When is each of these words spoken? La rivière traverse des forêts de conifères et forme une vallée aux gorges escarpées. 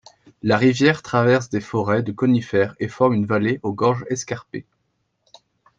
La 0.41 0.57
rivière 0.57 1.03
traverse 1.03 1.49
des 1.51 1.61
forêts 1.61 2.01
de 2.01 2.11
conifères 2.11 2.73
et 2.79 2.87
forme 2.87 3.13
une 3.13 3.27
vallée 3.27 3.59
aux 3.61 3.71
gorges 3.75 4.03
escarpées. 4.09 4.65